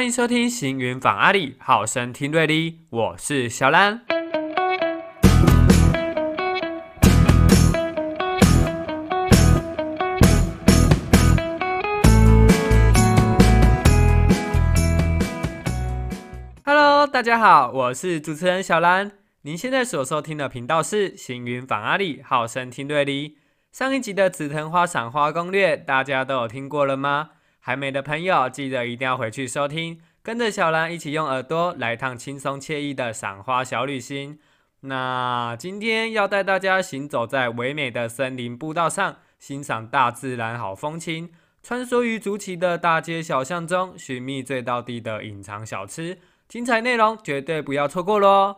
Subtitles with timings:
[0.00, 4.00] 欢迎收听行云访阿里，好声听瑞丽，我是小兰。
[16.64, 19.12] Hello，大家好，我是主持人小兰。
[19.42, 23.36] 您现在所收听的频道是行云访阿里，好声听瑞丽。
[23.70, 27.32] 上一集的紫藤花赏花攻略，大家都有听过了吗？
[27.60, 34.38] 还没的朋友，记得一定要回去收听，跟着小兰一起用耳朵来趟轻松惬意的赏花小旅行。
[34.80, 41.30] 那今天要带大家行走在唯美的森林步道上，欣赏大自然好风情，
[41.62, 46.18] 穿梭于竹崎的大街小巷中，寻觅最到地的隐藏小吃。
[46.48, 48.56] 精彩内容绝对不要错过喽！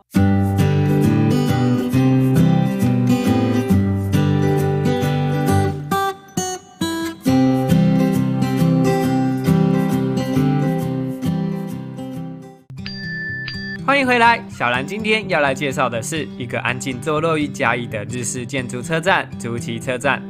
[14.05, 20.21] 回来，小兰今天要来介绍的是一个安静坐落于嘉义的日式建筑车站——竹崎车站。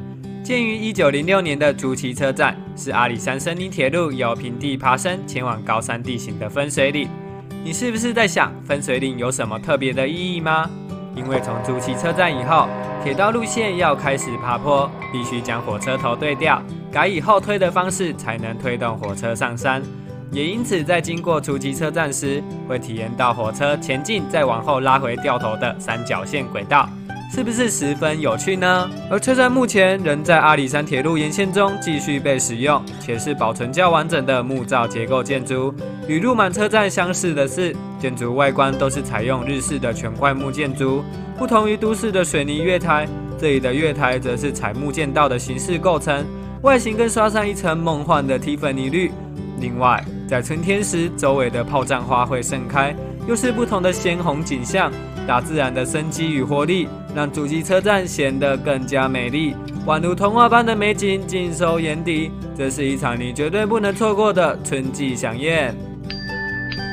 [0.43, 7.07] 建于一九零六年的竹崎车站，是阿里山森林铁路由平地爬升前往高山地形的分水岭。
[7.63, 10.69] 你是不是在想分水岭有什么特别的意义吗？
[11.15, 12.67] 因为从竹崎车站以后，
[13.03, 19.81] 铁道路线要开始爬坡，必须将火车头对调，改以后推的方式才能推动火车上山。
[20.33, 26.89] 也因此，在经过初级车站时，会体验到火车前进再往后拉回掉头的三角线轨道。
[27.31, 28.89] 是不是十分有趣呢？
[29.09, 35.73] 而车站目前仍在阿里山铁路沿线中继续被使用，且是保存较完整的木造结构建筑。
[36.07, 41.03] 与路满车站相似的是，建筑外观都是采用日式的全块木建筑，
[41.37, 43.07] 不同于都市的水泥月台，
[43.39, 46.23] 这里的月台则是采木建道的形式构成，
[46.61, 49.11] 外形更刷上一层梦幻的蒂芬尼绿。
[49.59, 52.91] 另外，在春天时，周围的炮仗花会盛开，
[53.27, 54.91] 又是不同的鲜红景象。
[55.27, 59.55] 大自然的生机与活力，让主机车站显得更加美丽，
[59.85, 62.31] 宛如童话般的美景尽收眼底。
[62.57, 65.77] 这是一场你绝对不能错过的春季飨宴。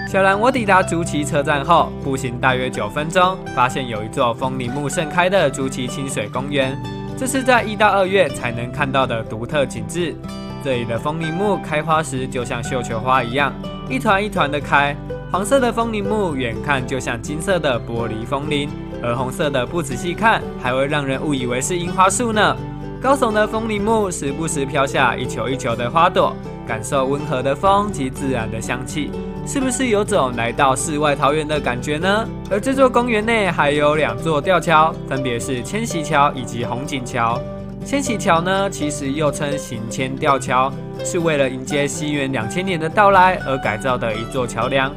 [0.07, 6.79] 小兰，我抵达竹崎车站后，步行大约九分钟，发现有一座枫林木盛开的竹崎清水公园，
[7.17, 10.15] 这是在一到二月才能看到的独特景致。
[10.63, 13.53] 这里的枫林木开花时，就像绣球花一样，
[13.89, 14.95] 一团一团的开。
[15.33, 18.69] 黄色的枫林木远看就像金色的玻璃枫林，
[19.03, 22.57] 而红色的不仔细看还会让人误以为是樱花树呢。
[23.01, 29.11] 高耸的枫林木时不时飘下一球一球的花朵，感受温和的风及自然的香气，
[29.47, 32.29] 是不是有种来到世外桃源的感觉呢？
[32.51, 37.41] 而这座公园内还有两座吊桥，分别是千禧桥以及红景桥。
[37.85, 40.73] 千禧桥呢，其实又称行千吊桥，
[41.05, 44.95] 是为了迎接西元两千年的到来而改造的一座桥梁。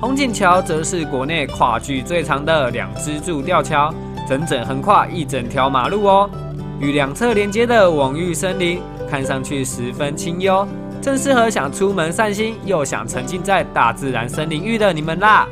[0.00, 3.92] 红景桥则是国内跨距最长的两支柱吊桥，
[4.28, 6.30] 整整横跨一整条马路哦。
[6.78, 8.80] 与两侧连接的蓊郁森林，
[9.10, 10.64] 看上去十分清幽，
[11.02, 15.48] 正适合想出门散心又想沉浸在大自然森林域的你们啦。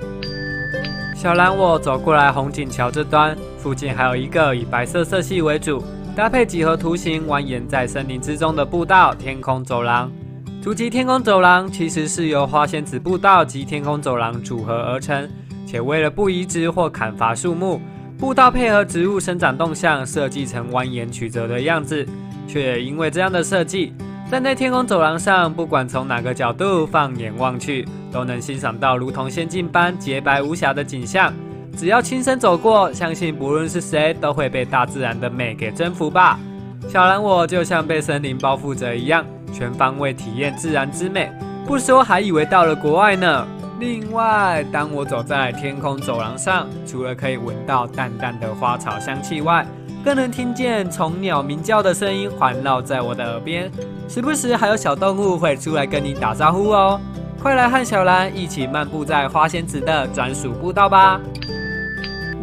[1.16, 5.82] 小兰，我走过来红景桥这端，附近还有一个以白色色系为主，
[6.16, 10.10] 搭配几何图形蜿蜒在森林之中的步道——天空走廊。
[10.62, 15.28] 竹崎天空走廊其实是由花仙子步道及天空走廊组合而成，
[15.66, 17.78] 且为了不移植或砍伐树木，
[18.18, 22.06] 步道配合植物生长动向设计成蜿蜒曲折的样子。
[22.48, 23.92] 却因为这样的设计，
[24.30, 31.30] 站在天空走廊上，不管从哪个角度放眼望去，都能欣赏到如同仙境般洁白无瑕的景象。
[31.76, 36.38] 只要亲身走过，相信不论是谁都会被大自然的美给征服吧。
[36.88, 39.24] 小兰，我就像被森林包覆着一样。
[39.52, 41.30] 全方位体验自然之美，
[41.66, 43.46] 不说还以为到了国外呢。
[43.78, 49.66] 另外，当我走在天空走廊上，除了可以闻到淡淡的花草香气外，
[50.04, 53.70] 更能听见虫鸟鸣叫的声音环绕在我的耳边，
[54.08, 57.00] 时不时还有小动物会出来跟你打招呼哦。
[57.42, 61.20] 快来和小兰一起漫步在花仙子的专属步道吧！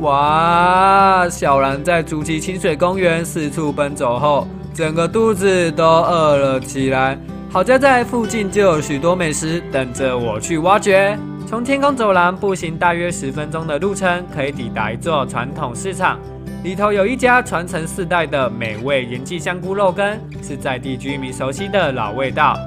[0.04, 4.46] 哇，小兰在竹崎清水公园四处奔走后。
[4.74, 7.18] 整个肚子都饿了起来，
[7.50, 11.18] 好在在附近就有许多美食等着我去挖掘。
[11.48, 16.20] 从天空走廊步行大约十分钟的路程，可以抵达一座传统市场，
[16.64, 22.58] 里头有一家传承四代的美味盐记香菇肉羹，是在地居民熟悉的老味道。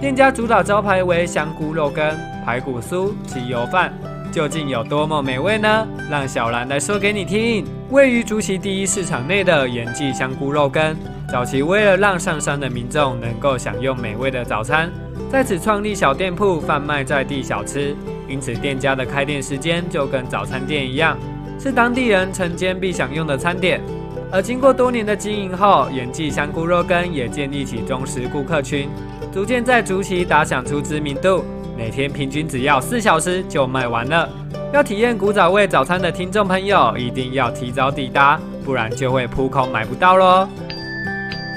[0.00, 3.92] 店家主打招牌为香菇肉羹、排骨酥及油饭。
[4.34, 5.86] 究竟有多么美味呢？
[6.10, 7.64] 让小兰来说给你听。
[7.90, 10.96] 位于竹崎第一市场内的盐记香菇肉羹，
[11.30, 14.90] 早期为了让上山的民众能够享用美味的早餐，
[15.30, 17.94] 在此创立小店铺贩卖在地小吃，
[18.28, 21.16] 因此店家的开店时间就跟早餐店一样，
[21.56, 23.80] 是当地人晨间必享用的餐点。
[24.32, 28.88] 而经过多年的经营后，延记香菇肉羹也建立起忠实顾客群，
[29.32, 31.44] 逐渐在竹崎打响出知名度。
[31.76, 34.28] 每天平均只要四小时就卖完了。
[34.72, 40.48] 要体验古早味早餐的听众朋友，一定要提早抵达，不然就会扑空买不到喽。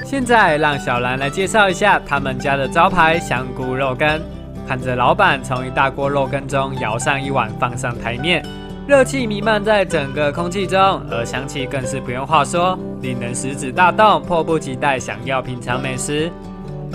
[0.04, 4.20] 现在让小兰来介绍一下他们家的招牌香菇肉羹。
[4.66, 8.44] 看着老板从一大锅肉羹中舀上一碗，放上台面，
[8.86, 10.78] 热气弥漫在整个空气中，
[11.10, 16.30] 而香气更是不用话说，令人食指大动，迫不及待想要品尝美食。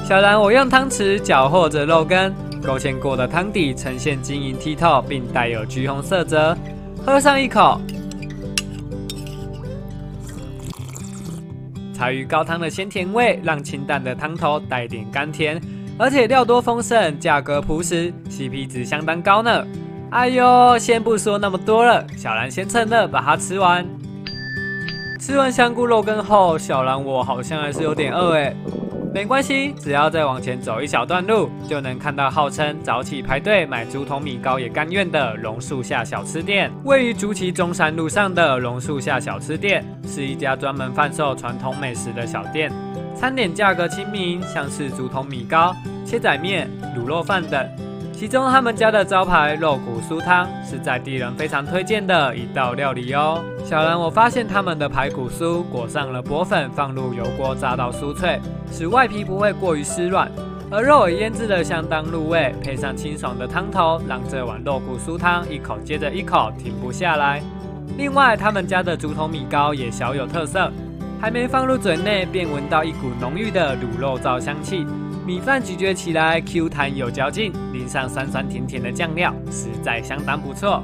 [0.05, 2.33] 小兰，我用汤匙搅和着肉羹，
[2.65, 6.57] 勾芡过的汤底呈现晶莹剔透，并带有橘红色泽。
[7.05, 7.79] 喝上一口。
[11.93, 15.61] 茶鱼高汤的鲜甜味，让清淡的汤头带点甘甜，
[15.97, 19.65] 而且料多丰盛，价格朴实，CP 值相当高呢。
[20.11, 23.85] 哎呦，先不说那么多了，小兰先趁热把它吃完。
[25.19, 28.55] 吃完香菇肉羹后，小兰我好像还是有点饿哎。
[29.13, 36.71] 没关系，只要再往前走一小段路，就能看到号称早起排队买竹筒米糕也甘愿的榕树下小吃店。
[36.83, 42.71] 位于竹崎中山路上的榕树下小吃店，是一家专门贩售传统美食的小店，
[43.15, 46.67] 餐点价格亲民，像是竹筒米糕、切仔面、
[46.97, 47.69] 卤肉饭等。
[48.23, 53.43] 其中他们家的招牌肉骨酥汤是在地人非常推荐的一道料理哦。
[53.65, 58.39] 小兰，我发现他们的排骨酥裹上了薄粉，放入油锅炸到酥脆，
[58.71, 60.31] 使外皮不会过于湿软，
[60.71, 67.43] 而肉也腌制的相当入味，配上清爽的汤头，让这碗肉骨酥汤一口接着一口停不下来。
[67.97, 70.71] 另外，他们家的竹筒米糕也小有特色，
[71.19, 74.87] 还没放入嘴内，便闻到一股浓郁的卤肉燥香气。
[75.25, 80.83] 米饭咀嚼起来 Q 弹有嚼劲，淋上酸酸甜甜的酱料，实在相当不错。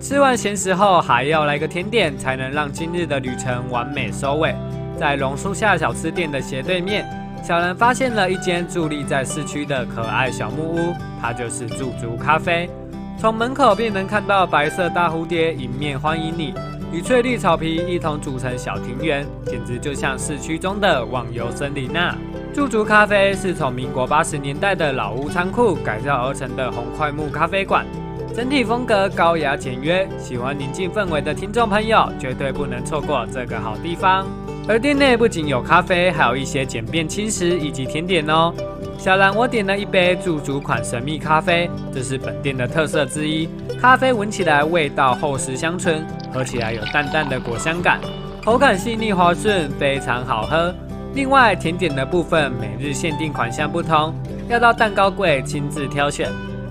[0.00, 4.54] 吃完咸食后，还要来个甜点，才能让今日的旅程完美收尾。
[4.98, 7.06] 在榕树下小吃店的斜对面，
[7.44, 12.70] 小兰发现了一间伫立在市区的可爱小木屋，它就是驻足咖啡。
[13.18, 16.54] 从门口便能看到白色大蝴蝶迎面欢迎你，
[16.90, 22.16] 与翠绿草皮一同组成小庭园，简直就像市区中的忘忧森林呐。
[22.52, 27.86] 驻足咖啡是从民国八十年代的老屋仓库改造而成的红块木咖啡馆，
[28.34, 34.26] 整体风格高雅简约，喜欢宁静氛围的听众朋友绝对不能错过这个好地方。
[34.68, 38.52] 而店内不仅有咖啡，还有一些简便轻食以及甜点哦。
[38.98, 43.48] 小兰，我点了一杯驻足款神秘咖啡，这是本店的特色之一。
[43.80, 48.00] 咖啡闻起来味道厚实香醇，喝起来有淡淡的果香感，
[48.44, 50.74] 口感细腻滑顺，非常好喝。
[51.12, 54.14] 另外，甜点的部分每日限定款项不同，
[54.48, 56.28] 要到蛋糕柜亲自挑选。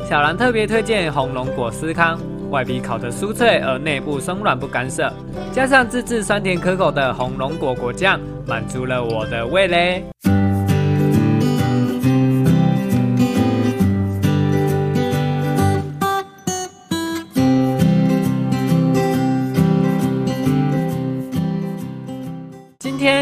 [0.07, 2.17] 小兰特别推荐红龙果司康，
[2.49, 5.11] 外皮烤得酥脆，而内部松软不干涩，
[5.51, 10.03] 加上自制酸甜可口的红龙果果酱，满足了我的味蕾。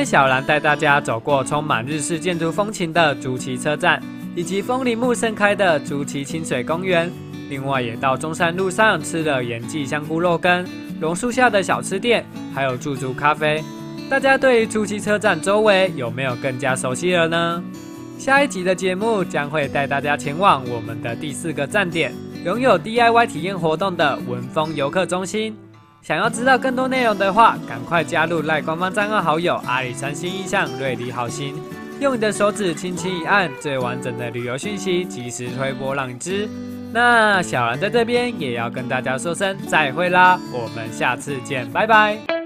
[0.07, 4.01] 小兰带大家走过充满日式建筑风情的竹崎车站，
[4.38, 7.12] 以及枫林木盛开的竹崎清水公园。
[7.50, 10.65] 另外，也到中山路上吃了盐记香菇肉羹、
[11.01, 13.62] 榕树下的小吃店，还有驻足咖啡。
[14.10, 17.62] 大家对于竹崎车站周围有没有更加熟悉了呢？
[18.17, 22.13] 下一集的节目将会带大家前往我们的第四个站点，
[22.46, 25.53] 拥有 DIY 体验活动的文峰游客中心。
[26.08, 31.54] 想要知道更多内容的话，赶快加入赖官方账号好友阿里三星意象瑞迪好心，
[32.00, 36.48] 用你的手指轻轻一按，最完整的旅游讯息及时推波浪之。
[36.94, 42.37] 那小兰在这边也要跟大家说声再会啦，我们下次见，拜拜。